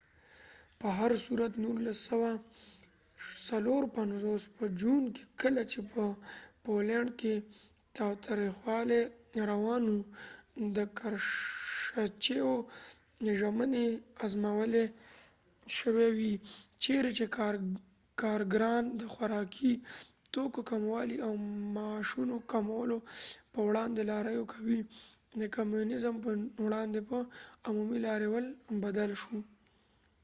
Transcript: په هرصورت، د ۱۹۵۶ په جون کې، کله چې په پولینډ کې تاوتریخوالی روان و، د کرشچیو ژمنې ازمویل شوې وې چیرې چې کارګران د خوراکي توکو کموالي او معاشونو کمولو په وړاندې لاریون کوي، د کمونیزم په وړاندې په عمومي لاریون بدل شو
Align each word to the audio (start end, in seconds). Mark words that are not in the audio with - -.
په 0.85 0.89
هرصورت، 0.99 1.51
د 1.63 1.67
۱۹۵۶ 3.49 4.43
په 4.57 4.65
جون 4.79 5.03
کې، 5.15 5.23
کله 5.41 5.61
چې 5.71 5.79
په 5.91 6.01
پولینډ 6.63 7.09
کې 7.21 7.33
تاوتریخوالی 7.97 9.01
روان 9.51 9.83
و، 9.95 9.97
د 10.75 10.77
کرشچیو 10.97 12.53
ژمنې 13.39 13.85
ازمویل 14.25 14.75
شوې 15.77 16.07
وې 16.17 16.33
چیرې 16.83 17.11
چې 17.17 17.25
کارګران 18.21 18.83
د 18.99 19.01
خوراکي 19.13 19.73
توکو 20.33 20.61
کموالي 20.71 21.17
او 21.27 21.31
معاشونو 21.75 22.35
کمولو 22.51 22.97
په 23.53 23.59
وړاندې 23.67 24.01
لاریون 24.11 24.47
کوي، 24.53 24.79
د 25.39 25.43
کمونیزم 25.55 26.15
په 26.25 26.29
وړاندې 26.65 26.99
په 27.09 27.17
عمومي 27.67 27.99
لاریون 28.07 28.45
بدل 28.83 29.11
شو 29.23 29.37